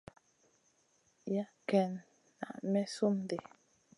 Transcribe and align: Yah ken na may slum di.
Yah 1.35 1.51
ken 1.69 1.91
na 2.39 2.47
may 2.71 2.87
slum 2.93 3.15
di. 3.29 3.37